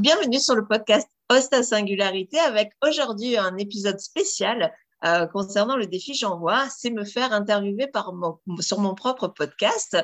[0.00, 4.72] Bienvenue sur le podcast Host à Singularité avec aujourd'hui un épisode spécial
[5.04, 8.14] euh, concernant le défi J'envoie, c'est me faire interviewer par
[8.60, 9.96] sur mon propre podcast.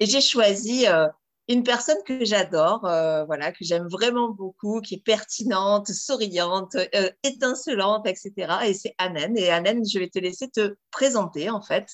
[0.00, 1.06] Et j'ai choisi euh,
[1.48, 6.76] une personne que j'adore, euh, voilà, que j'aime vraiment beaucoup, qui est pertinente, souriante,
[7.22, 8.32] étincelante, etc.
[8.64, 9.36] Et c'est Anen.
[9.36, 11.88] Et Anen, je vais te laisser te présenter en fait.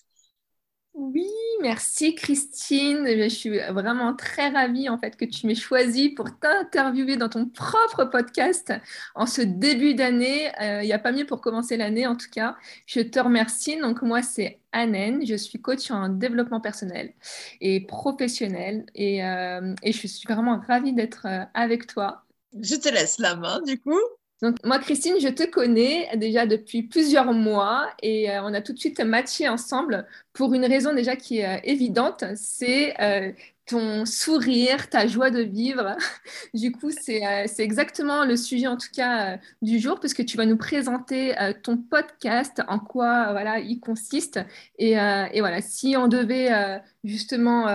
[1.01, 1.31] Oui,
[1.63, 3.07] merci Christine.
[3.07, 7.47] Je suis vraiment très ravie en fait que tu m'aies choisi pour t'interviewer dans ton
[7.47, 8.73] propre podcast
[9.15, 10.49] en ce début d'année.
[10.61, 12.57] Euh, il n'y a pas mieux pour commencer l'année en tout cas.
[12.87, 13.77] Je te remercie.
[13.79, 17.15] Donc moi c'est Anen, je suis coach en développement personnel
[17.61, 22.25] et professionnel et, euh, et je suis vraiment ravie d'être euh, avec toi.
[22.61, 24.01] Je te laisse la main du coup.
[24.41, 28.73] Donc, moi, Christine, je te connais déjà depuis plusieurs mois et euh, on a tout
[28.73, 33.33] de suite matché ensemble pour une raison déjà qui est euh, évidente, c'est euh,
[33.69, 35.97] ton sourire, ta joie de vivre.
[36.55, 37.23] du coup, c'est
[37.59, 42.63] exactement le sujet en tout cas du jour puisque tu vas nous présenter ton podcast,
[42.69, 44.41] en quoi voilà, il consiste.
[44.79, 47.67] Et, et voilà, si on devait justement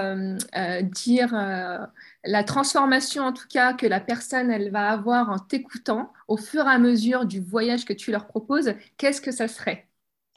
[0.81, 1.89] dire
[2.25, 6.65] la transformation en tout cas que la personne elle va avoir en t'écoutant au fur
[6.65, 9.87] et à mesure du voyage que tu leur proposes, qu'est-ce que ça serait?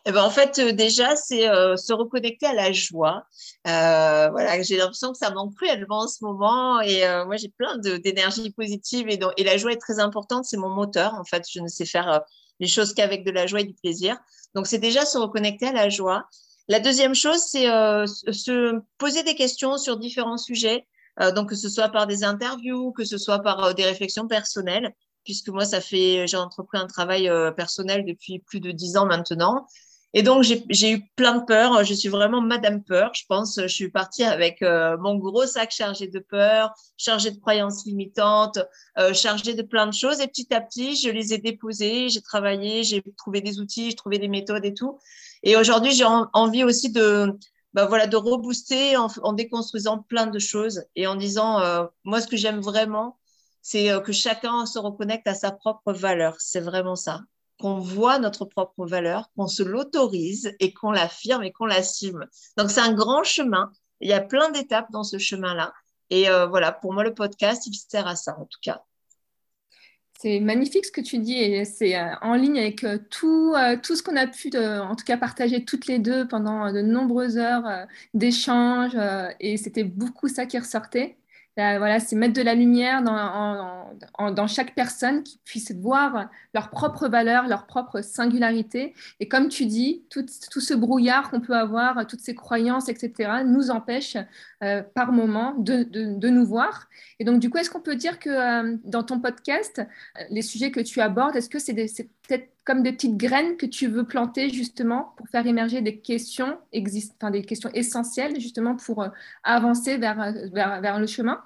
[0.06, 3.26] Eh ben, en fait, euh, déjà, c'est euh, se reconnecter à la joie.
[3.66, 6.80] Euh, voilà, j'ai l'impression que ça manque cruellement en ce moment.
[6.80, 10.44] Et moi, j'ai plein d'énergie positive et, et, la joie est très importante.
[10.44, 11.14] C'est mon moteur.
[11.14, 12.22] En fait, je ne sais faire
[12.60, 14.16] les choses qu'avec de la joie et du plaisir.
[14.54, 16.28] Donc, c'est déjà se reconnecter à la joie.
[16.68, 20.86] La deuxième chose, c'est se poser des questions sur différents sujets.
[21.20, 24.28] Euh, donc que ce soit par des interviews, que ce soit par euh, des réflexions
[24.28, 28.96] personnelles, puisque moi, ça fait, j'ai entrepris un travail euh, personnel depuis plus de dix
[28.96, 29.66] ans maintenant.
[30.19, 31.84] Et donc, j'ai eu plein de peurs.
[31.84, 33.61] Je suis vraiment Madame Peur, je pense.
[33.61, 38.58] Je suis partie avec mon gros sac chargé de peur, chargé de croyances limitantes,
[39.12, 40.20] chargé de plein de choses.
[40.20, 43.95] Et petit à petit, je les ai déposées, j'ai travaillé, j'ai trouvé des outils, j'ai
[43.95, 44.98] trouvé des méthodes et tout.
[45.42, 47.36] Et aujourd'hui, j'ai envie aussi de,
[47.77, 52.27] bah voilà, de rebooster en, déconstruisant plein de choses et en disant, euh, moi, ce
[52.27, 53.19] que j'aime vraiment,
[53.61, 56.36] c'est euh, que chacun se reconnecte à sa propre valeur.
[56.39, 57.20] C'est vraiment ça.
[57.58, 62.27] Qu'on voit notre propre valeur, qu'on se l'autorise et qu'on l'affirme et qu'on l'assume.
[62.56, 63.72] Donc, c'est un grand chemin.
[64.00, 65.72] Il y a plein d'étapes dans ce chemin-là.
[66.11, 68.83] Et euh, voilà, pour moi, le podcast, il sert à ça, en tout cas.
[70.18, 73.96] C'est magnifique ce que tu dis et c'est euh, en ligne avec euh, tout, tout
[73.96, 77.86] ce qu'on a pu, en tout cas, partager toutes les deux pendant de nombreuses heures
[78.14, 78.96] d'échanges
[79.40, 81.18] et c'était beaucoup ça qui ressortait.
[81.58, 86.68] Euh, voilà, c'est mettre de la lumière dans, dans, chaque personne qui puisse voir leur
[86.68, 88.92] propre valeur, leur propre singularité.
[89.20, 93.42] Et comme tu dis, tout, tout ce brouillard qu'on peut avoir, toutes ces croyances, etc.,
[93.46, 94.18] nous empêche
[94.62, 96.89] euh, par moment de, de, nous voir.
[97.20, 99.80] Et donc, du coup, est-ce qu'on peut dire que euh, dans ton podcast,
[100.28, 101.72] les sujets que tu abordes, est-ce que c'est
[102.29, 106.59] peut-être comme des petites graines que tu veux planter justement pour faire émerger des questions,
[106.75, 109.07] enfin, des questions essentielles justement pour
[109.45, 111.41] avancer vers, vers, le chemin?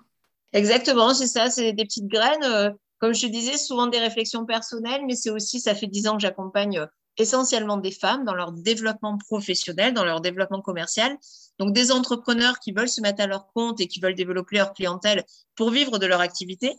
[0.53, 2.45] Exactement, c'est ça, c'est des petites graines.
[2.45, 6.07] Euh, comme je te disais, souvent des réflexions personnelles, mais c'est aussi, ça fait dix
[6.07, 6.87] ans que j'accompagne euh,
[7.17, 11.17] essentiellement des femmes dans leur développement professionnel, dans leur développement commercial.
[11.59, 14.73] Donc des entrepreneurs qui veulent se mettre à leur compte et qui veulent développer leur
[14.73, 15.25] clientèle
[15.55, 16.73] pour vivre de leur activité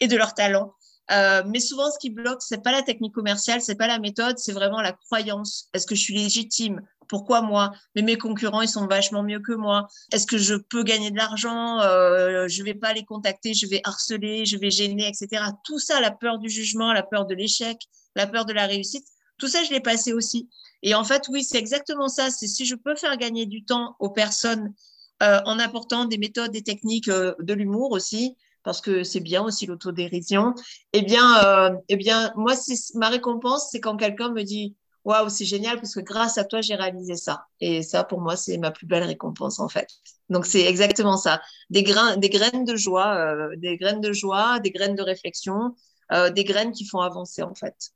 [0.00, 0.74] et de leur talent.
[1.10, 4.38] Euh, mais souvent, ce qui bloque, c'est pas la technique commerciale, c'est pas la méthode,
[4.38, 5.68] c'est vraiment la croyance.
[5.72, 6.82] Est-ce que je suis légitime?
[7.08, 7.72] Pourquoi moi?
[7.96, 9.88] Mais mes concurrents, ils sont vachement mieux que moi.
[10.12, 11.80] Est-ce que je peux gagner de l'argent?
[11.80, 15.44] Euh, Je vais pas les contacter, je vais harceler, je vais gêner, etc.
[15.64, 17.78] Tout ça, la peur du jugement, la peur de l'échec,
[18.14, 19.06] la peur de la réussite,
[19.38, 20.50] tout ça, je l'ai passé aussi.
[20.82, 22.30] Et en fait, oui, c'est exactement ça.
[22.30, 24.74] C'est si je peux faire gagner du temps aux personnes
[25.22, 28.36] euh, en apportant des méthodes, des techniques, euh, de l'humour aussi,
[28.68, 30.54] parce que c'est bien aussi l'autodérision.
[30.92, 32.52] Eh bien, euh, eh bien, moi,
[32.96, 36.60] ma récompense, c'est quand quelqu'un me dit Waouh, c'est génial parce que grâce à toi,
[36.60, 37.46] j'ai réalisé ça.
[37.62, 39.88] Et ça, pour moi, c'est ma plus belle récompense, en fait.
[40.28, 41.40] Donc, c'est exactement ça.
[41.70, 45.74] Des, graines de joie, euh, des graines de joie, des graines de réflexion,
[46.12, 47.92] euh, des graines qui font avancer, en fait.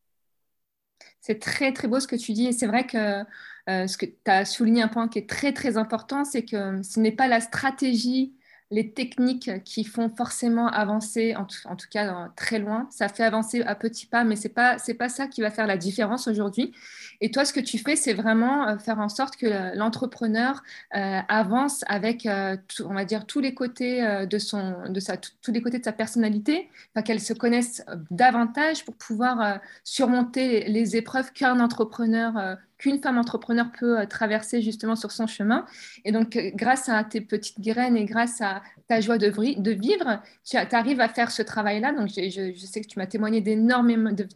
[1.20, 2.46] C'est très, très beau ce que tu dis.
[2.46, 3.22] Et c'est vrai que
[3.66, 6.98] ce que tu as souligné un point qui est très, très important, c'est que ce
[6.98, 8.32] n'est pas la stratégie
[8.72, 12.88] les techniques qui font forcément avancer, en tout, cas très loin.
[12.90, 15.76] Ça fait avancer à petits pas, mais ce n'est pas, ça qui va faire la
[15.76, 16.72] différence aujourd'hui.
[17.20, 20.62] Et toi, ce que tu fais, c'est vraiment euh, faire en sorte que l'entrepreneur
[20.96, 25.52] euh, avance avec, euh, on va dire, tous les côtés de, son, de sa, tous
[25.52, 26.70] les côtés de sa personnalité,
[27.04, 34.00] qu'elle se connaisse davantage pour pouvoir surmonter les épreuves qu'un entrepreneur qu'une femme entrepreneur peut
[34.00, 35.64] euh, traverser justement sur son chemin.
[36.04, 39.70] Et donc, euh, grâce à tes petites graines et grâce à ta joie de, de
[39.70, 41.92] vivre, tu arrives à faire ce travail-là.
[41.92, 44.26] Donc, je, je, sais que tu m'as témoigné d'énormément de,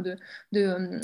[0.00, 0.16] de,
[0.52, 1.00] de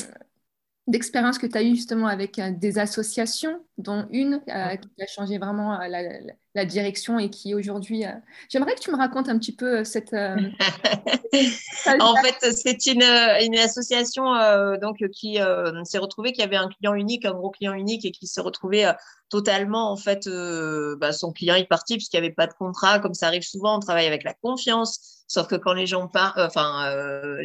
[0.88, 5.78] d'expériences que tu as eues justement avec des associations, dont une qui a changé vraiment
[5.78, 6.32] la, la
[6.64, 8.04] direction et qui aujourd'hui.
[8.04, 8.12] Euh,
[8.48, 10.12] j'aimerais que tu me racontes un petit peu euh, cette.
[10.12, 10.36] Euh,
[12.00, 13.02] en fait, c'est une,
[13.58, 14.24] association
[14.80, 15.38] donc qui
[15.84, 18.90] s'est retrouvée qui avait un client unique, un gros client unique et qui s'est retrouvé
[19.30, 20.28] totalement en fait
[20.98, 23.76] bah, son client est parti puisqu'il n'y avait pas de contrat comme ça arrive souvent
[23.76, 26.94] on travaille avec la confiance sauf que quand les gens partent enfin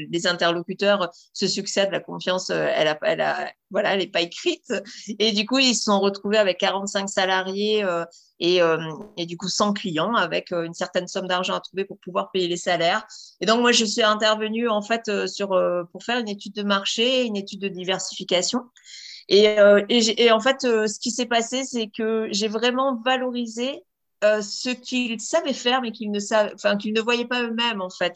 [0.10, 4.72] les interlocuteurs se succèdent la confiance elle a, elle a voilà elle n'est pas écrite
[5.20, 7.84] et du coup ils se sont retrouvés avec 45 salariés
[8.44, 8.78] et, euh,
[9.16, 12.30] et, du coup 100 clients avec euh, une certaine somme d'argent à trouver pour pouvoir
[12.32, 13.08] payer les salaires.
[13.40, 15.60] Et donc moi je suis intervenue en fait euh, sur
[15.92, 18.66] pour faire une étude de marché, une étude de diversification.
[19.30, 19.56] Et,
[19.88, 23.86] et en fait ce qui s'est passé c'est que j'ai vraiment valorisé
[24.42, 26.20] ce qu'ils savaient faire mais qu'ils ne
[26.78, 28.16] qu'ils ne voyaient pas eux-mêmes en fait.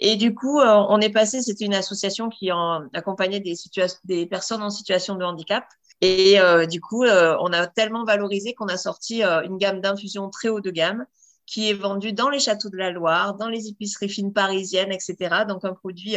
[0.00, 2.50] Et du coup, on est passé, c'était une association qui
[2.94, 5.64] accompagnait des, personnes en situation de handicap.
[6.00, 9.80] Et euh, du coup, euh, on a tellement valorisé qu'on a sorti euh, une gamme
[9.80, 11.04] d'infusions très haut de gamme
[11.48, 15.44] qui est vendue dans les châteaux de la Loire, dans les épiceries fines parisiennes, etc.
[15.48, 16.16] Donc un produit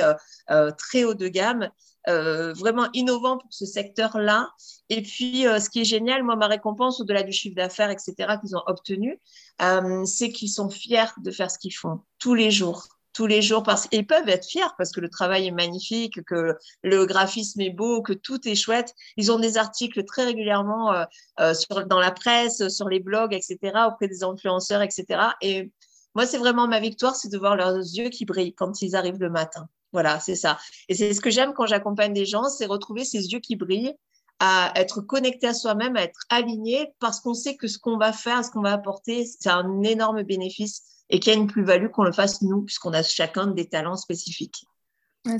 [0.77, 1.69] très haut de gamme,
[2.05, 4.49] vraiment innovant pour ce secteur-là.
[4.89, 8.57] Et puis, ce qui est génial, moi, ma récompense au-delà du chiffre d'affaires, etc., qu'ils
[8.57, 9.21] ont obtenu,
[10.05, 13.63] c'est qu'ils sont fiers de faire ce qu'ils font tous les jours tous les jours
[13.63, 17.69] parce qu'ils peuvent être fiers parce que le travail est magnifique, que le graphisme est
[17.71, 18.93] beau, que tout est chouette.
[19.17, 21.03] Ils ont des articles très régulièrement euh,
[21.39, 25.05] euh, sur, dans la presse, sur les blogs, etc., auprès des influenceurs, etc.
[25.41, 25.71] Et
[26.15, 29.19] moi, c'est vraiment ma victoire, c'est de voir leurs yeux qui brillent quand ils arrivent
[29.19, 29.67] le matin.
[29.93, 30.57] Voilà, c'est ça.
[30.87, 33.93] Et c'est ce que j'aime quand j'accompagne des gens, c'est retrouver ces yeux qui brillent,
[34.43, 38.11] à être connecté à soi-même, à être aligné, parce qu'on sait que ce qu'on va
[38.11, 41.89] faire, ce qu'on va apporter, c'est un énorme bénéfice et qu'il y a une plus-value
[41.89, 44.65] qu'on le fasse nous, puisqu'on a chacun des talents spécifiques.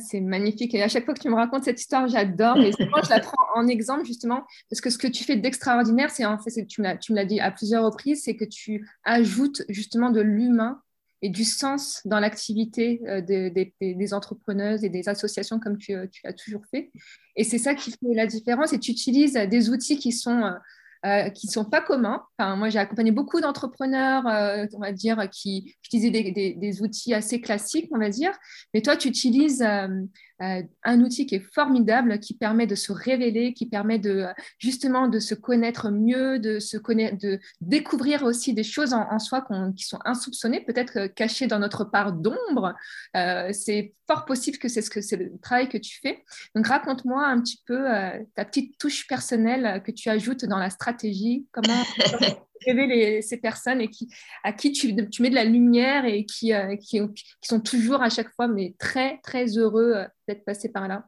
[0.08, 0.76] C'est magnifique.
[0.76, 2.58] Et à chaque fois que tu me racontes cette histoire, j'adore.
[2.58, 6.12] Et moi, je la prends en exemple justement parce que ce que tu fais d'extraordinaire,
[6.12, 10.12] c'est en fait, tu me l'as dit à plusieurs reprises, c'est que tu ajoutes justement
[10.12, 10.80] de l'humain
[11.22, 16.26] et du sens dans l'activité euh, des, entrepreneuses et des associations comme tu, euh, tu
[16.26, 16.92] as toujours fait.
[17.36, 18.74] Et c'est ça qui fait la différence.
[18.74, 20.52] Et tu utilises des outils qui sont euh,
[21.04, 22.22] euh, qui ne sont pas communs.
[22.38, 27.42] Enfin, moi, j'ai accompagné beaucoup d'entrepreneurs, euh, on va dire, qui utilisaient des, outils assez
[27.42, 28.32] classiques, on va dire.
[28.76, 30.06] Mais toi, tu utilises euh, euh,
[30.42, 34.26] un outil qui est formidable, qui permet de se révéler, qui permet de
[34.58, 39.46] justement de se connaître mieux, de se connaître, de découvrir aussi des choses en, soi
[39.76, 42.74] qui sont insoupçonnées, peut-être cachées dans notre part d'ombre.
[43.16, 46.24] Euh, c'est fort possible que c'est ce que c'est le travail que tu fais.
[46.56, 50.70] Donc raconte-moi un petit peu euh, ta petite touche personnelle que tu ajoutes dans la
[50.70, 51.46] stratégie.
[51.52, 51.84] Comment
[52.66, 54.10] révéler ces personnes et qui,
[54.44, 58.10] à qui tu, mets de la lumière et qui, euh, qui, qui, sont toujours à
[58.10, 61.06] chaque fois mais très, très heureux euh, d'être passés par là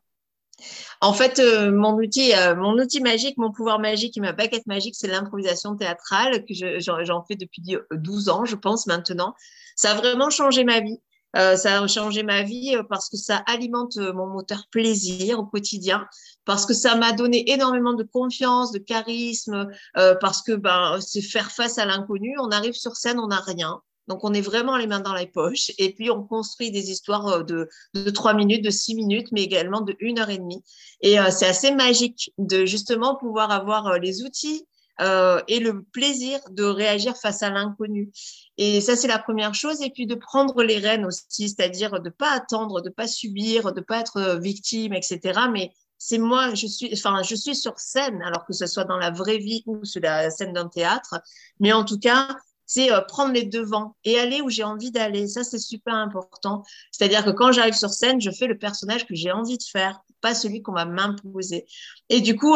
[1.02, 4.94] en fait, euh, mon, outil, mon outil magique, mon pouvoir magique et ma baguette magique,
[4.96, 7.62] c'est l'improvisation théâtrale que j'en fais depuis
[7.92, 9.34] 12 ans, je pense, maintenant.
[9.76, 11.02] Ça a vraiment changé ma vie.
[11.36, 15.40] Euh, ça a changé ma vie euh, parce que ça alimente euh, mon moteur plaisir
[15.40, 16.08] au quotidien,
[16.46, 21.52] parce que ça m'a donné énormément de confiance, de charisme, parce que ben, c'est faire
[21.52, 22.36] face à l'inconnu.
[22.40, 23.82] On arrive sur scène, on n'a rien.
[24.08, 25.72] Donc, on est vraiment les mains dans les poches.
[25.78, 29.80] Et puis, on construit des histoires de, de 3 minutes, de 6 minutes, mais également
[29.80, 30.62] de 1 heure et demie.
[31.02, 34.68] Et c'est assez magique de justement pouvoir avoir les outils
[35.02, 38.12] euh, et le plaisir de réagir face à l'inconnu.
[38.58, 39.82] Et ça, c'est la première chose.
[39.82, 43.82] Et puis de prendre les rênes aussi, c'est-à-dire de pas attendre, de pas subir, de
[43.82, 45.48] pas être euh, victime, etc.
[45.52, 48.98] Mais c'est moi, je suis, enfin, je suis sur scène, alors que ce soit dans
[48.98, 51.16] la vraie vie ou sur la scène d'un théâtre.
[51.60, 52.28] Mais en tout cas,
[52.66, 55.28] c'est euh, prendre les devants et aller où j'ai envie d'aller.
[55.28, 56.64] Ça, c'est super important.
[56.92, 60.02] C'est-à-dire que quand j'arrive sur scène, je fais le personnage que j'ai envie de faire,
[60.22, 61.66] pas celui qu'on va m'imposer.
[62.10, 62.56] Et du coup,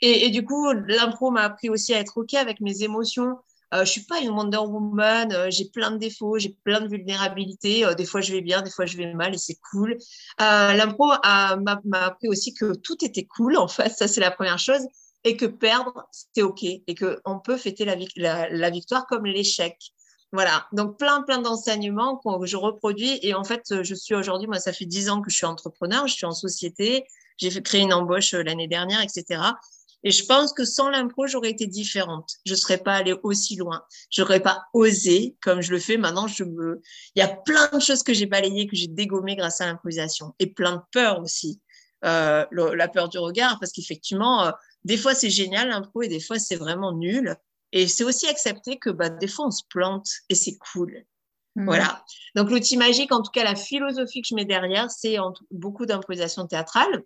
[0.00, 3.36] et, du coup, l'impro m'a appris aussi à être OK avec mes émotions.
[3.74, 6.88] Euh, je suis pas une Wonder Woman, euh, j'ai plein de défauts, j'ai plein de
[6.88, 7.84] vulnérabilités.
[7.84, 9.98] Euh, des fois, je vais bien, des fois, je vais mal et c'est cool.
[10.40, 13.90] Euh, l'impro m'a appris aussi que tout était cool, en fait.
[13.90, 14.80] Ça, c'est la première chose.
[15.24, 16.62] Et que perdre, c'est OK.
[16.62, 19.76] Et qu'on peut fêter la, la, victoire comme l'échec.
[20.32, 23.18] Voilà, donc plein, plein d'enseignements que je reproduis.
[23.22, 26.06] Et en fait, je suis aujourd'hui, moi, ça fait dix ans que je suis entrepreneur,
[26.06, 27.04] je suis en société,
[27.36, 29.40] j'ai créer une embauche l'année dernière, etc.
[30.04, 32.36] Et je pense que sans l'impro, j'aurais été différente.
[32.46, 33.82] Je ne serais pas allée aussi loin.
[34.10, 36.28] Je n'aurais pas osé comme je le fais maintenant.
[36.28, 36.80] Je me...
[37.14, 40.34] Il y a plein de choses que j'ai balayées, que j'ai dégommées grâce à l'improvisation.
[40.38, 41.60] Et plein de peurs aussi.
[42.02, 44.52] la peur du regard, parce qu'effectivement,
[44.84, 47.36] des fois c'est génial l'impro et des fois c'est vraiment nul.
[47.72, 51.04] Et c'est aussi accepter que bah, des fois on se plante et c'est cool.
[51.56, 51.64] Mmh.
[51.64, 52.04] Voilà.
[52.34, 55.16] Donc l'outil magique, en tout cas la philosophie que je mets derrière, c'est
[55.50, 57.02] beaucoup d'improvisation théâtrale.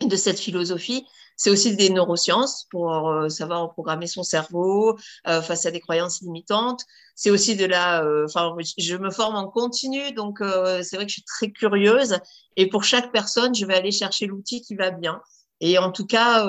[0.00, 1.06] De cette philosophie,
[1.40, 6.20] c'est aussi des neurosciences pour euh, savoir programmer son cerveau euh, face à des croyances
[6.20, 6.84] limitantes.
[7.14, 11.10] C'est aussi de la, euh, enfin, je me forme en continu, donc c'est vrai que
[11.10, 12.18] je suis très curieuse.
[12.56, 15.22] Et pour chaque personne, je vais aller chercher l'outil qui va bien.
[15.60, 16.46] Et en tout cas,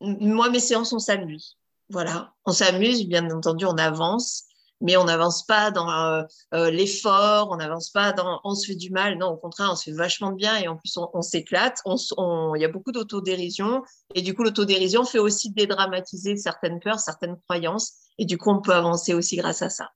[0.00, 1.56] moi, mes séances, on s'amuse.
[1.88, 4.46] Voilà, on s'amuse, bien entendu, on avance
[4.82, 6.22] mais on n'avance pas dans euh,
[6.54, 9.16] euh, l'effort, on n'avance pas dans on se fait du mal.
[9.16, 11.80] Non, au contraire, on se fait vachement bien et en plus, on, s'éclate.
[11.86, 13.82] Il y a beaucoup d'autodérision
[14.14, 18.60] et du coup, l'autodérision fait aussi dédramatiser certaines peurs, certaines croyances et du coup, on
[18.60, 19.90] peut avancer aussi grâce à ça.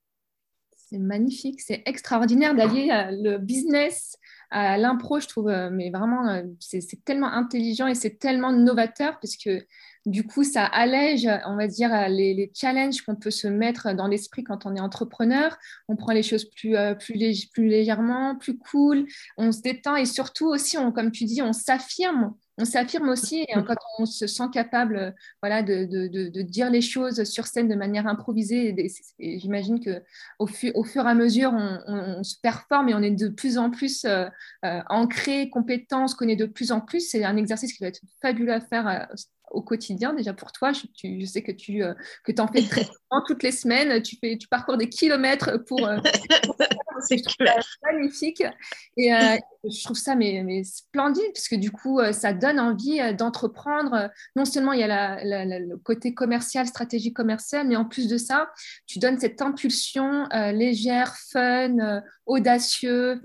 [0.88, 4.16] C'est magnifique, c'est extraordinaire d'allier euh, le business
[4.50, 9.66] à l'impro, je trouve, mais vraiment, c'est tellement intelligent et c'est tellement novateur parce que
[10.06, 14.44] du coup, ça allège, on va dire, les, challenges qu'on peut se mettre dans l'esprit
[14.44, 15.58] quand on est entrepreneur.
[15.88, 17.16] On prend les choses plus, euh, plus,
[17.56, 22.34] légèrement, plus cool, on se détend et surtout aussi, comme tu dis, on s'affirme.
[22.58, 27.46] On s'affirme aussi et quand on se sent capable voilà, de, dire les choses sur
[27.46, 28.74] scène de manière improvisée.
[29.18, 33.58] J'imagine qu'au au fur et à mesure, on, se performe et on est de plus
[33.58, 34.26] en plus euh,
[34.64, 37.00] euh, ancré, compétent, on se connaît de plus en plus.
[37.00, 39.08] C'est un exercice qui va être fabuleux à faire
[39.50, 41.94] au quotidien déjà pour toi je, je sais que tu euh,
[42.24, 45.86] que en fais très souvent toutes les semaines tu fais tu parcours des kilomètres pour,
[45.86, 45.98] euh,
[47.08, 47.22] c'est
[47.82, 48.42] magnifique.
[48.96, 53.00] Et euh, je trouve ça mais, mais, splendide parce que du coup ça donne envie
[53.14, 54.10] d'entreprendre.
[54.36, 58.50] Non seulement il y a le côté commercial stratégie commerciale mais en plus de ça
[58.86, 63.20] tu donnes cette impulsion légère fun audacieux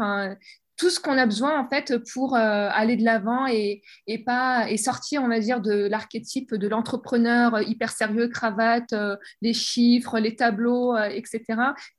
[0.81, 3.83] tout ce qu'on a besoin en fait pour euh, aller de l'avant et,
[4.25, 9.53] pas et sortir on va dire de l'archétype de l'entrepreneur hyper sérieux cravate euh, les
[9.53, 11.43] chiffres les tableaux euh, etc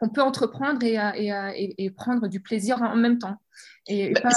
[0.01, 0.99] qu'on peut entreprendre et,
[1.79, 3.37] et, prendre du plaisir en même temps.
[3.87, 4.31] Et, bah,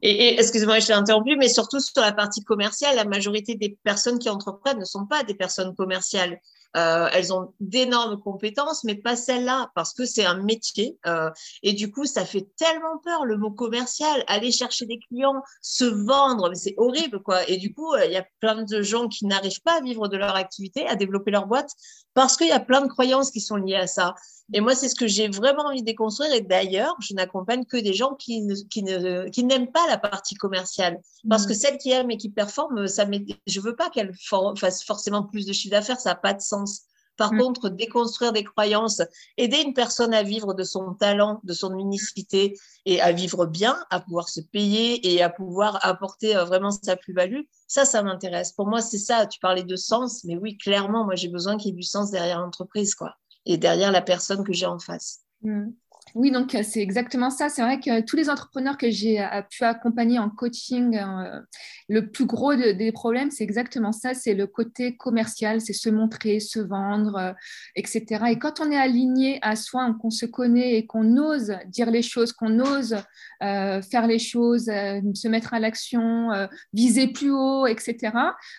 [0.00, 4.18] et, excusez-moi, je t'ai interrompu, mais surtout sur la partie commerciale, la majorité des personnes
[4.18, 6.40] qui entreprennent ne sont pas des personnes commerciales.
[6.76, 10.98] Euh, elles ont d'énormes compétences, mais pas celles-là, parce que c'est un métier.
[11.06, 11.30] Euh,
[11.62, 15.84] et du coup, ça fait tellement peur le mot commercial, aller chercher des clients, se
[15.84, 17.48] vendre, mais c'est horrible, quoi.
[17.48, 20.08] Et du coup, euh, il y a plein de gens qui n'arrivent pas à vivre
[20.08, 21.70] de leur activité, à développer leur boîte,
[22.14, 24.14] parce qu'il y a plein de croyances qui sont liées à ça.
[24.52, 26.32] Et moi, c'est ce que j'ai vraiment envie de déconstruire.
[26.32, 30.34] Et d'ailleurs, je n'accompagne que des gens qui, qui, ne, qui n'aiment pas la partie
[30.34, 31.00] commerciale.
[31.28, 31.56] Parce que mmh.
[31.56, 33.06] celles qui aiment et qui performent, ça
[33.46, 34.12] je veux pas qu'elles
[34.56, 36.82] fassent forcément plus de chiffre d'affaires, ça n'a pas de sens.
[37.16, 37.38] Par mmh.
[37.38, 39.02] contre, déconstruire des croyances,
[39.36, 42.54] aider une personne à vivre de son talent, de son unicité
[42.86, 46.96] et à vivre bien, à pouvoir se payer et à pouvoir apporter euh, vraiment sa
[46.96, 48.52] plus-value, ça, ça m'intéresse.
[48.52, 49.26] Pour moi, c'est ça.
[49.26, 52.10] Tu parlais de sens, mais oui, clairement, moi, j'ai besoin qu'il y ait du sens
[52.10, 53.14] derrière l'entreprise, quoi
[53.46, 55.20] et derrière la personne que j'ai en face.
[55.42, 55.70] Mm.
[56.14, 57.48] Oui, donc euh, c'est exactement ça.
[57.48, 61.40] C'est vrai que tous les entrepreneurs que j'ai euh, pu accompagner en coaching, euh,
[61.88, 66.38] le plus gros des problèmes, c'est exactement ça, c'est le côté commercial, c'est se montrer,
[66.38, 67.34] se vendre,
[67.76, 68.24] etc.
[68.30, 72.02] Et quand on est aligné à soi, qu'on se connaît et qu'on ose dire les
[72.02, 72.96] choses, qu'on ose
[73.40, 76.30] faire les choses, se mettre à l'action,
[76.72, 78.12] viser plus haut, etc.,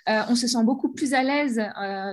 [0.08, 1.62] on se sent beaucoup plus à l'aise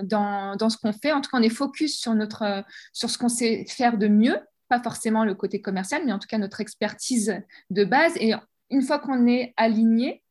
[0.03, 1.11] dans, dans, ce qu'on fait.
[1.11, 4.37] En tout cas, on est focus sur, notre, sur ce qu'on sait faire de mieux
[4.71, 7.35] pas forcément le côté commercial, mais en tout cas notre expertise
[7.71, 8.13] de base.
[8.15, 8.33] Et
[8.69, 10.23] une fois qu'on est aligné,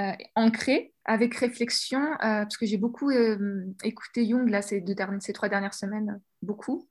[0.00, 4.96] euh, ancré, avec réflexion, euh, parce que j'ai beaucoup euh, écouté Jung là, ces, deux
[4.96, 6.88] dernières, ces trois dernières semaines, beaucoup.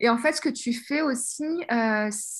[0.00, 1.44] Et en fait, ce que tu fais aussi,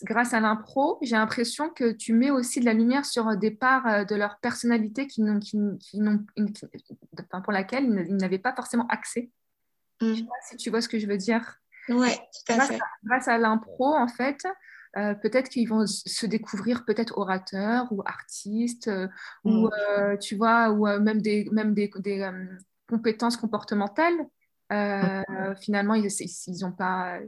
[0.02, 4.06] grâce à l'impro, j'ai l'impression que tu mets aussi de la lumière sur des parts
[4.06, 5.58] de leur personnalité qui n'ont, qui,
[7.44, 9.30] pour laquelle ils n'avaient pas forcément accès.
[10.00, 11.60] Je ne sais pas si tu vois ce que je veux dire.
[11.88, 12.74] Ouais, tout à grâce, fait.
[12.76, 14.44] À, grâce à l'impro, en fait,
[14.96, 19.08] euh, peut-être qu'ils vont se découvrir peut-être orateurs ou artistes euh,
[19.42, 19.70] ou mm.
[19.88, 22.30] euh, tu vois ou même des même des, des
[22.88, 24.14] compétences comportementales
[24.70, 25.56] mm.
[25.60, 26.08] finalement ils
[26.46, 27.18] ils ont pas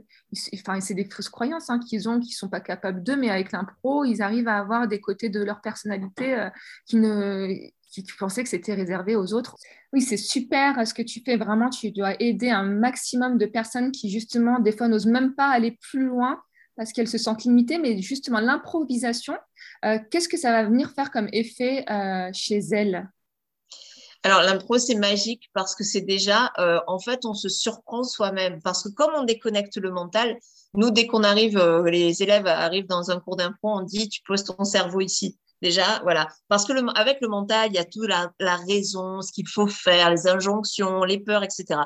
[0.53, 3.51] enfin c'est des fausses croyances hein, qu'ils ont qui sont pas capables d'eux mais avec
[3.51, 6.47] l'impro ils arrivent à avoir des côtés de leur personnalité
[6.85, 7.49] qui ne
[8.03, 9.55] qui pensaient que c'était réservé aux autres.
[9.93, 11.37] Oui, c'est super ce que tu fais.
[11.37, 15.49] Vraiment, tu dois aider un maximum de personnes qui, justement, des fois, n'osent même pas
[15.49, 16.41] aller plus loin
[16.75, 17.79] parce qu'elles se sentent limitées.
[17.79, 19.35] Mais justement, l'improvisation,
[19.85, 23.09] euh, qu'est-ce que ça va venir faire comme effet euh, chez elles?
[24.23, 28.61] Alors, l'impro, c'est magique parce que c'est déjà, euh, en fait, on se surprend soi-même.
[28.61, 30.37] Parce que comme on déconnecte le mental,
[30.73, 34.43] nous, dès qu'on arrive, les élèves arrivent dans un cours d'impro, on dit, tu poses
[34.43, 36.27] ton cerveau ici Déjà, voilà.
[36.49, 38.31] Parce que avec le mental, il y a tout la,
[38.67, 41.81] raison, ce qu'il faut faire, les injonctions, les peurs, etc.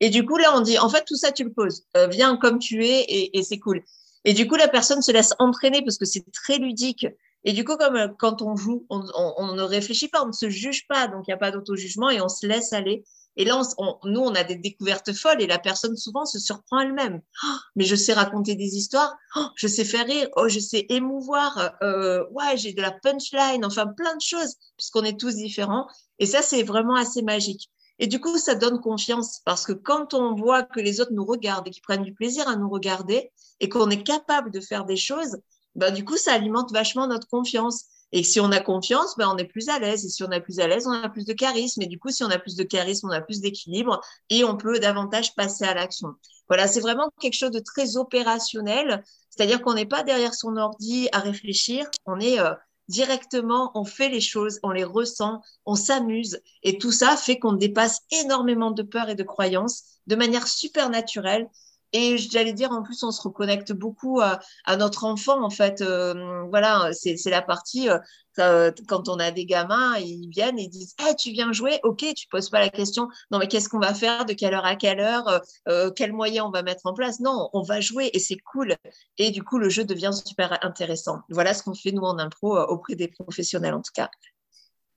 [0.00, 1.84] Et du coup, là, on dit, en fait, tout ça, tu le poses.
[1.96, 3.82] Euh, viens comme tu es et, c'est cool.
[4.24, 7.06] Et du coup, la personne se laisse entraîner parce que c'est très ludique.
[7.44, 10.28] Et du coup, comme euh, quand on joue, on, on, on, ne réfléchit pas, on
[10.28, 13.04] ne se juge pas, donc il n'y a pas d'auto-jugement et on se laisse aller.
[13.38, 13.62] Et là,
[14.04, 17.22] nous, on a des découvertes folles et la personne souvent se surprend elle-même.
[17.44, 20.86] Oh, mais je sais raconter des histoires, oh, je sais faire rire, oh, je sais
[20.88, 25.86] émouvoir, euh, ouais, j'ai de la punchline, enfin plein de choses, puisqu'on est tous différents.
[26.18, 27.70] Et ça, c'est vraiment assez magique.
[28.00, 31.24] Et du coup, ça donne confiance parce que quand on voit que les autres nous
[31.24, 33.30] regardent et qu'ils prennent du plaisir à nous regarder
[33.60, 35.36] et qu'on est capable de faire des choses,
[35.76, 37.84] ben, du coup, ça alimente vachement notre confiance.
[38.12, 40.04] Et si on a confiance, ben, on est plus à l'aise.
[40.04, 41.82] Et si on est plus à l'aise, on a plus de charisme.
[41.82, 44.00] Et du coup, si on a plus de charisme, on a plus d'équilibre
[44.30, 46.14] et on peut davantage passer à l'action.
[46.48, 49.04] Voilà, c'est vraiment quelque chose de très opérationnel.
[49.30, 51.86] C'est-à-dire qu'on n'est pas derrière son ordi à réfléchir.
[52.06, 52.54] On est euh,
[52.88, 56.40] directement, on fait les choses, on les ressent, on s'amuse.
[56.62, 60.88] Et tout ça fait qu'on dépasse énormément de peurs et de croyances de manière super
[60.88, 61.48] naturelle
[61.92, 65.80] et j'allais dire, en plus, on se reconnecte beaucoup à, à notre enfant, en fait.
[65.80, 67.98] Euh, voilà, c'est la partie, euh,
[68.38, 71.80] euh, quand on a des gamins, ils viennent et disent hey, Tu viens jouer?
[71.84, 74.26] Ok, tu poses pas la question Non, mais qu'est-ce qu'on va faire?
[74.26, 75.40] De quelle heure à quelle heure?
[75.68, 77.20] Euh, Quels moyens on va mettre en place?
[77.20, 78.76] Non, on va jouer et c'est cool.
[79.16, 81.20] Et du coup, le jeu devient super intéressant.
[81.30, 84.10] Voilà ce qu'on fait, nous, en impro, auprès des professionnels, en tout cas.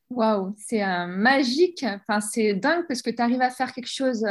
[0.09, 1.85] Waouh, c'est magique.
[1.85, 4.25] Enfin, c'est dingue parce que tu arrives à faire quelque chose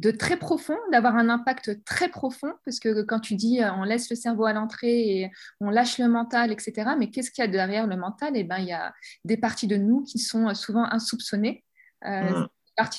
[0.00, 3.84] de très profond, d'avoir un impact très profond, parce que quand tu dis euh, on
[3.84, 5.30] laisse le cerveau à l'entrée et
[5.60, 8.32] on lâche le mental, etc., mais qu'est-ce qu'il y a derrière le mental?
[8.34, 8.94] Eh bien, il y a
[9.26, 11.64] des parties de nous qui sont euh, souvent insoupçonnées.
[12.06, 12.48] Euh, mm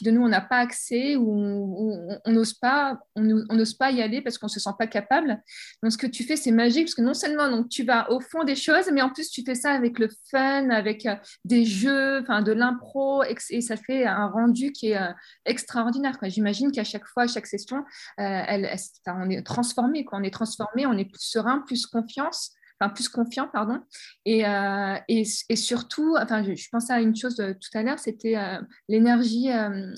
[0.03, 4.21] de nous, on n'a pas accès ou on n'ose pas, on n'ose pas y aller
[4.21, 5.41] parce qu'on ne se sent pas capable.
[5.81, 8.19] Donc, ce que tu fais, c'est magique parce que non seulement donc, tu vas au
[8.19, 11.65] fond des choses, mais en plus, tu fais ça avec le fun, avec euh, des
[11.65, 15.11] jeux, de l'impro, et ça fait un rendu qui est euh,
[15.45, 16.17] extraordinaire.
[16.23, 17.83] J'imagine qu'à chaque fois, à chaque session, euh,
[18.19, 18.69] elle,
[19.07, 20.19] on est transformé, quoi.
[20.19, 22.53] on est transformé, on est plus serein, plus confiance
[22.89, 23.79] plus confiant, pardon.
[24.25, 25.23] Et, euh, et,
[25.55, 29.49] surtout, enfin, je, pensais à une chose euh, tout à l'heure, c'était euh, l'énergie,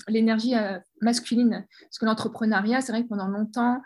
[0.08, 0.54] l'énergie
[1.00, 1.66] masculine.
[1.82, 3.80] Parce que l'entrepreneuriat, c'est vrai que pendant longtemps,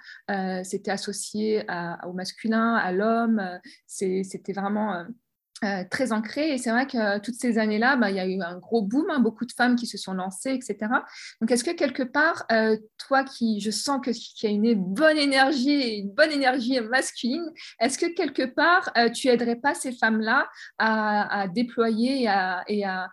[0.65, 1.65] c'était associé
[2.07, 3.43] au masculin, à l'homme.
[3.87, 5.05] c'était vraiment
[5.65, 6.53] euh, très ancré.
[6.53, 8.81] Et c'est vrai que euh, toutes ces années-là, bah, il y a eu un gros
[8.81, 10.77] boom, hein, beaucoup de femmes qui se sont lancées, etc.
[11.41, 15.19] Donc, est-ce que quelque part, euh, toi qui, je sens que y a une bonne
[15.19, 17.45] énergie, une bonne énergie masculine,
[17.81, 23.11] est-ce que quelque part, tu aiderais pas ces femmes-là à, déployer et à, et à,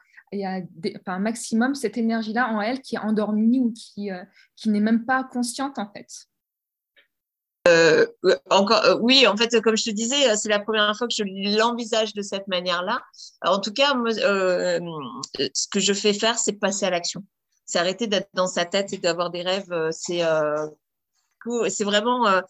[1.08, 4.10] un maximum cette énergie-là en elles qui est endormie ou qui,
[4.56, 6.08] qui n'est même pas consciente en fait?
[7.68, 11.14] Euh, euh, oui, en fait, comme je te disais, euh, c'est la première fois que
[11.14, 11.24] je
[11.58, 13.02] l'envisage de cette manière-là.
[13.44, 17.24] En tout cas, ce que je fais faire, c'est passer à l'action.
[17.66, 19.74] C'est arrêter d'être dans sa tête et d'avoir des rêves.
[19.92, 20.22] C'est
[21.70, 22.42] c'est vraiment,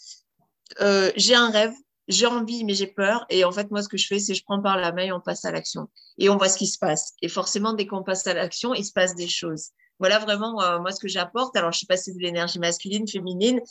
[1.15, 1.73] j'ai un rêve,
[2.09, 3.25] j'ai envie, mais j'ai peur.
[3.29, 5.11] Et en fait, moi, ce que je fais, c'est je prends par la main et
[5.13, 5.87] on passe à l'action.
[6.17, 7.13] Et on voit ce qui se passe.
[7.21, 9.69] Et forcément, dès qu'on passe à l'action, il se passe des choses.
[9.99, 11.55] Voilà vraiment euh, moi ce que j'apporte.
[11.55, 13.61] Alors, je sais pas si c'est de l'énergie masculine, féminine,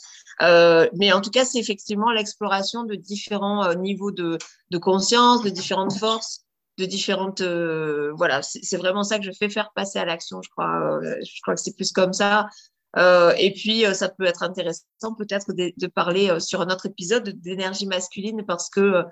[0.41, 4.37] euh, mais en tout cas, c'est effectivement l'exploration de différents euh, niveaux de,
[4.71, 6.41] de, conscience, de différentes forces,
[6.77, 7.41] de différentes.
[7.41, 10.41] Voilà, c'est vraiment ça que je fais faire passer à l'action.
[10.41, 12.47] Je crois, je crois que c'est plus comme ça.
[12.97, 17.85] et puis, ça peut être intéressant peut-être de, de, parler sur un autre épisode d'énergie
[17.85, 19.03] masculine parce que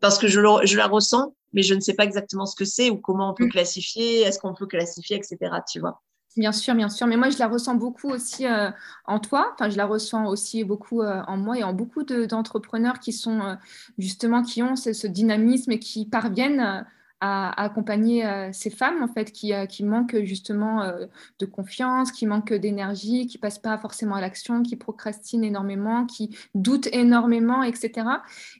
[0.00, 2.66] parce que je, le, je la ressens, mais je ne sais pas exactement ce que
[2.66, 3.50] c'est ou comment on peut mmh.
[3.50, 5.38] classifier, est-ce qu'on peut classifier, etc.
[5.70, 6.02] Tu vois.
[6.36, 7.06] Bien sûr, bien sûr.
[7.06, 8.70] Mais moi, je la ressens beaucoup aussi euh,
[9.06, 9.52] en toi.
[9.54, 13.40] Enfin, je la ressens aussi beaucoup euh, en moi et en beaucoup d'entrepreneurs qui sont
[13.40, 13.54] euh,
[13.98, 16.84] justement, qui ont ce, ce, dynamisme et qui parviennent
[17.24, 21.06] à, accompagner euh, ces femmes en fait qui, euh, qui manquent justement euh,
[21.38, 26.36] de confiance, qui manquent d'énergie, qui passent pas forcément à l'action, qui procrastinent énormément, qui
[26.54, 28.06] doutent énormément, etc.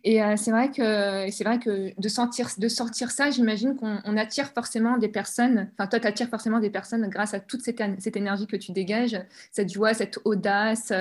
[0.03, 4.48] Et c'est vrai que c'est vrai que de sentir de sortir ça, j'imagine qu'on attire
[4.48, 5.68] forcément des personnes.
[5.74, 8.72] Enfin, toi, tu attires forcément des personnes grâce à toute cette, cette, énergie que tu
[8.72, 10.92] dégages, cette joie, cette audace.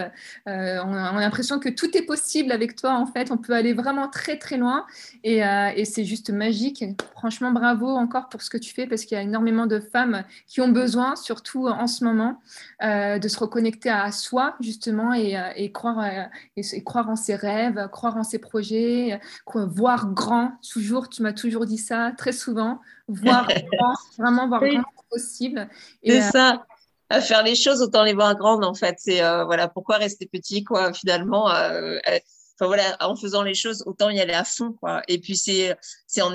[0.45, 2.95] on a, l'impression que tout est possible avec toi.
[2.95, 4.85] En fait, on peut aller vraiment très très loin
[5.23, 5.41] et,
[5.75, 6.83] et c'est juste magique.
[7.13, 10.23] Franchement bravo encore pour ce que tu fais parce qu'il y a énormément de femmes
[10.47, 12.41] qui ont besoin, surtout en ce moment,
[12.83, 16.23] euh, de se reconnecter à soi justement et, euh, croire, euh,
[16.57, 19.19] et, croire en ses rêves, croire en ses projets,
[19.55, 20.53] voir grand.
[20.69, 25.69] Toujours, tu m'as toujours dit ça très souvent, voir grand, vraiment voir grand possible.
[26.05, 26.65] C'est ça
[27.09, 28.95] à faire les choses, autant les voir grandes en fait.
[28.97, 31.45] C'est voilà pourquoi rester petit quoi finalement.
[31.45, 35.01] Enfin voilà, en faisant les choses, autant y aller à fond quoi.
[35.07, 35.75] Et puis c'est
[36.07, 36.33] c'est en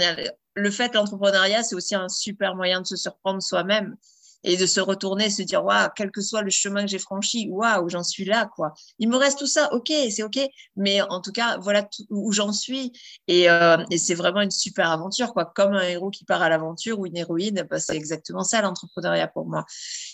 [0.59, 3.97] le fait, l'entrepreneuriat, c'est aussi un super moyen de se surprendre soi-même
[4.44, 7.49] et de se retourner, se dire, waouh, quel que soit le chemin que j'ai franchi,
[7.51, 8.73] waouh, j'en suis là, quoi.
[8.99, 10.38] Il me reste tout ça, ok, c'est ok,
[10.77, 12.92] mais en tout cas, voilà où j'en suis.
[13.27, 15.44] Et, euh, et c'est vraiment une super aventure, quoi.
[15.44, 19.29] Comme un héros qui part à l'aventure ou une héroïne, bah, c'est exactement ça l'entrepreneuriat
[19.29, 19.64] pour moi.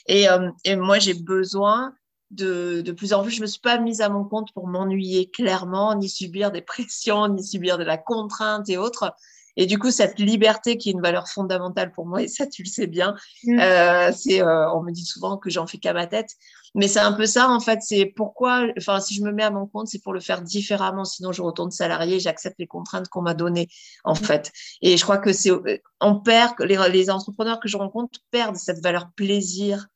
[0.06, 1.94] Et, euh, moi, j'ai besoin
[2.30, 5.30] de, de, plus en plus, je me suis pas mise à mon compte pour m'ennuyer
[5.30, 9.14] clairement, ni subir des pressions, ni subir de la contrainte et autres.
[9.56, 12.62] Et du coup, cette liberté qui est une valeur fondamentale pour moi, et ça, tu
[12.62, 13.14] le sais bien,
[13.44, 13.58] mm.
[13.60, 16.30] euh, c'est, euh, on me dit souvent que j'en fais qu'à ma tête,
[16.74, 17.80] mais c'est un peu ça, en fait.
[17.82, 21.04] C'est pourquoi, enfin, si je me mets à mon compte, c'est pour le faire différemment.
[21.04, 23.68] Sinon, je retourne salarié, j'accepte les contraintes qu'on m'a données,
[24.02, 24.16] en mm.
[24.16, 24.52] fait.
[24.82, 25.52] Et je crois que c'est,
[26.00, 29.86] on perd, les, les entrepreneurs que je rencontre perdent cette valeur plaisir.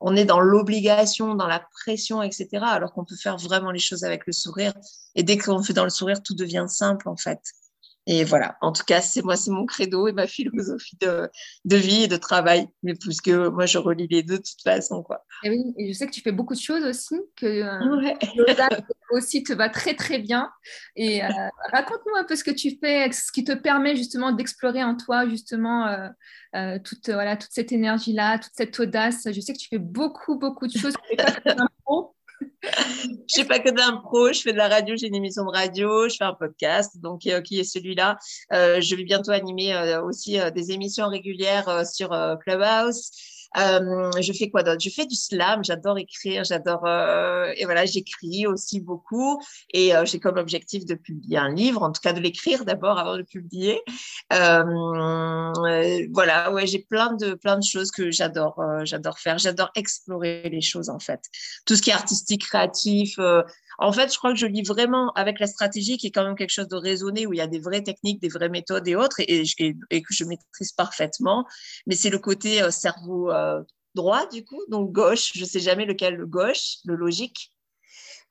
[0.00, 2.48] On est dans l'obligation, dans la pression, etc.
[2.62, 4.72] Alors qu'on peut faire vraiment les choses avec le sourire.
[5.16, 7.40] Et dès qu'on fait dans le sourire, tout devient simple, en fait.
[8.10, 11.28] Et voilà, en tout cas, c'est moi, c'est mon credo et ma philosophie de,
[11.66, 12.66] de, vie et de travail.
[12.82, 15.02] Mais plus que moi, je relis les deux de toute façon.
[15.02, 15.26] Quoi.
[15.44, 18.14] Et oui, et je sais que tu fais beaucoup de choses aussi, que euh,
[19.10, 20.50] aussi te va très très bien.
[20.96, 21.28] Et euh,
[21.70, 25.28] raconte-nous un peu ce que tu fais, ce qui te permet justement d'explorer en toi
[25.28, 25.86] justement
[26.54, 29.28] euh, toute, voilà, toute cette énergie-là, toute cette audace.
[29.30, 30.94] Je sais que tu fais beaucoup, beaucoup de choses.
[32.40, 36.08] je fais pas que d'impro, je fais de la radio, j'ai une émission de radio,
[36.08, 38.18] je fais un podcast, donc euh, qui est celui-là.
[38.52, 43.10] Euh, je vais bientôt animer euh, aussi des émissions régulières sur Clubhouse.
[43.56, 44.80] Euh, je fais quoi d'autre?
[44.80, 49.40] Je fais du slam, j'adore écrire, j'adore euh, et voilà, j'écris aussi beaucoup
[49.72, 52.98] et euh, j'ai comme objectif de publier un livre, en tout cas de l'écrire d'abord
[52.98, 53.80] avant de le publier.
[54.30, 55.52] voilà,
[56.52, 60.90] ouais, j'ai plein de plein de choses que j'adore, j'adore faire, j'adore explorer les choses
[60.90, 61.20] en fait,
[61.64, 63.18] tout ce qui est artistique, créatif.
[63.80, 66.34] En fait, je crois que je lis vraiment avec la stratégie qui est quand même
[66.34, 68.96] quelque chose de raisonné, où il y a des vraies techniques, des vraies méthodes et
[68.96, 71.46] autres, et, que je maîtrise parfaitement.
[71.86, 73.62] Mais c'est le côté euh, cerveau euh,
[73.94, 77.52] droit, du coup, donc gauche, je ne sais jamais lequel, le gauche, le logique.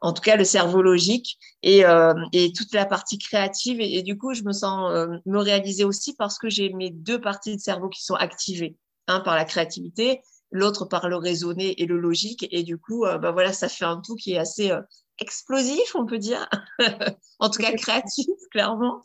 [0.02, 2.14] En tout cas, le cerveau logique et, euh,
[2.56, 3.80] toute la partie créative.
[3.80, 4.92] Et, du coup, je me sens
[5.26, 8.76] me réaliser aussi parce que j'ai mes deux parties de cerveau qui sont activées.
[9.08, 12.46] Un par la créativité, l'autre par le raisonné et le logique.
[12.52, 14.72] Et du coup, bah voilà, ça fait un tout qui est assez
[15.20, 16.48] explosif, on peut dire.
[17.40, 19.02] en tout cas, créatif, clairement.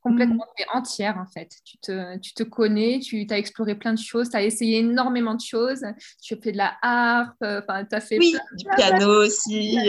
[0.00, 1.50] Complètement, entière en fait.
[1.64, 5.34] Tu te, tu te connais, tu as exploré plein de choses, tu as essayé énormément
[5.34, 5.84] de choses.
[6.22, 8.18] Tu as fait de la harpe, euh, enfin, tu as fait.
[8.18, 9.80] Oui, du piano aussi.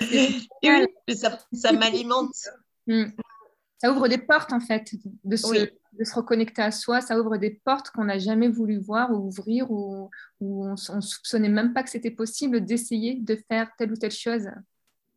[0.00, 2.32] oui, ça, ça m'alimente.
[2.86, 3.10] Hmm.
[3.78, 7.90] Ça ouvre des portes en fait de se reconnecter à soi, ça ouvre des portes
[7.90, 10.10] qu'on n'a jamais voulu voir ou ouvrir ou,
[10.40, 14.48] on ne soupçonnait même pas que c'était possible d'essayer de faire telle ou telle chose.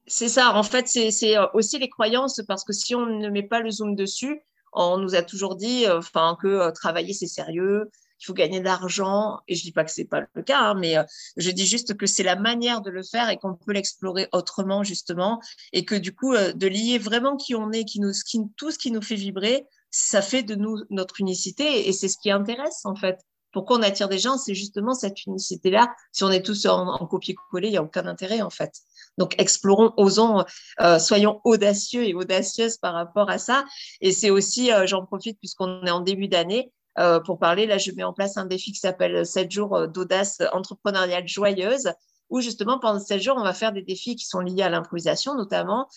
[0.08, 3.62] C'est ça, en fait, c'est aussi les croyances parce que si on ne met pas
[3.62, 4.42] le zoom dessus,
[4.74, 7.90] on nous a toujours dit euh, enfin que euh, travailler c'est sérieux,
[8.20, 9.40] il faut gagner de l'argent.
[9.48, 11.04] Et je dis pas que c'est pas le cas, hein, mais euh,
[11.38, 14.84] je dis juste que c'est la manière de le faire et qu'on peut l'explorer autrement
[14.84, 15.42] justement,
[15.74, 18.78] et que du coup de lier vraiment qui on est, qui nous, qui, tout ce
[18.78, 22.86] qui nous fait vibrer, ça fait de nous notre unicité et c'est ce qui intéresse
[22.86, 23.20] en fait.
[23.52, 25.92] Pourquoi on attire des gens, c'est justement cette unicité-là.
[26.12, 28.74] Si on est tous en, copier-coller, il n'y a aucun intérêt en fait.
[29.18, 30.46] Donc explorons, osons,
[30.82, 33.66] euh, soyons audacieux et audacieuses par rapport à ça.
[34.02, 37.78] Et c'est aussi, euh, j'en profite puisqu'on est en début d'année, euh, pour parler, là
[37.78, 41.92] je mets en place un défi qui s'appelle 7 jours d'audace entrepreneuriale joyeuse,
[42.30, 45.36] où justement pendant 7 jours, on va faire des défis qui sont liés à l'improvisation
[45.36, 45.88] notamment,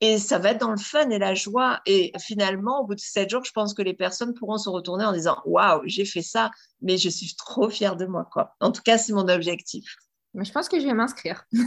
[0.00, 1.80] et ça va être dans le fun et la joie.
[1.86, 5.04] Et finalement, au bout de sept jours, je pense que les personnes pourront se retourner
[5.04, 6.50] en disant Waouh, j'ai fait ça,
[6.82, 8.28] mais je suis trop fière de moi.
[8.30, 8.54] Quoi.
[8.60, 9.96] En tout cas, c'est mon objectif.
[10.36, 11.44] Mais je pense que je vais m'inscrire.
[11.52, 11.58] ça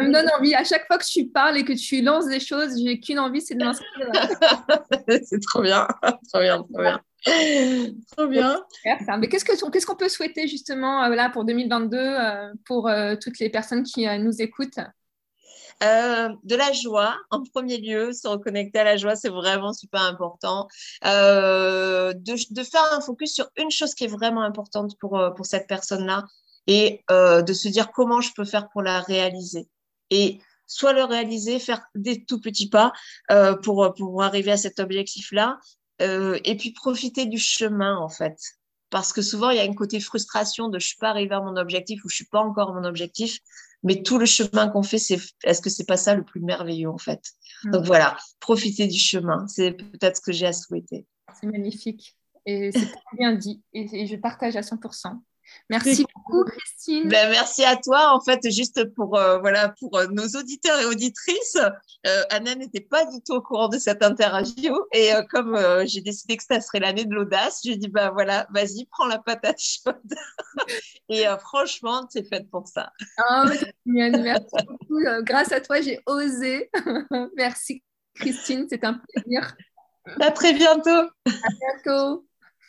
[0.00, 0.54] me donne envie.
[0.54, 3.40] À chaque fois que tu parles et que tu lances des choses, j'ai qu'une envie,
[3.40, 4.06] c'est de m'inscrire.
[5.24, 5.88] c'est trop bien,
[6.32, 7.00] trop bien, trop bien.
[8.16, 8.62] Trop bien.
[9.18, 13.50] Mais qu'est-ce qu'on peut souhaiter justement euh, là, pour 2022 euh, pour euh, toutes les
[13.50, 14.78] personnes qui nous écoutent?
[15.80, 20.68] De la joie, en premier lieu, se reconnecter à la joie, c'est vraiment super important.
[21.04, 25.68] de, de, faire un focus sur une chose qui est vraiment importante pour, pour cette
[25.68, 26.24] personne-là
[26.66, 29.68] et de se dire comment je peux faire pour la réaliser.
[30.10, 32.92] Et soit le réaliser, faire des tout petits pas
[33.62, 35.58] pour, pour arriver à cet objectif-là,
[36.00, 38.38] euh, et puis profiter du chemin en fait.
[38.90, 41.40] Parce que souvent, il y a une côté frustration de je suis pas arrivé à
[41.40, 43.38] mon objectif ou je suis pas encore à mon objectif.
[43.84, 46.88] Mais tout le chemin qu'on fait, c'est est-ce que c'est pas ça le plus merveilleux
[46.88, 47.22] en fait?
[47.64, 47.70] Mm.
[47.72, 51.06] Donc voilà, profiter du chemin, c'est peut-être ce que j'ai à souhaiter.
[51.40, 55.20] C'est magnifique et c'est très bien dit et, je partage à 100%.
[55.70, 57.08] Merci beaucoup, Christine.
[57.08, 58.14] Ben, merci à toi.
[58.14, 61.58] En fait, juste pour, euh, voilà, pour euh, nos auditeurs et auditrices,
[62.06, 64.74] euh, Anna n'était pas du tout au courant de cette interview.
[64.92, 68.86] Et comme j'ai décidé que ça serait l'année de l'audace, j'ai dit, bah voilà, vas-y,
[68.90, 70.14] prends la patate chaude.
[71.08, 72.92] et franchement, c'est fait pour ça.
[73.18, 73.44] Oh,
[73.84, 75.00] merci beaucoup.
[75.22, 76.70] Grâce à toi, j'ai osé.
[77.36, 77.82] merci,
[78.14, 78.66] Christine.
[78.70, 79.54] C'est un plaisir.
[80.20, 81.10] À très bientôt.
[81.26, 81.48] À
[81.84, 82.27] bientôt.